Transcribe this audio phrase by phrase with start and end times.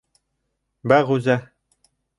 [0.95, 1.39] —Бәғүзә...